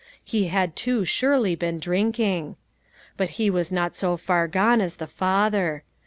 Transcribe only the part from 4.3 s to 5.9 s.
gone as the father.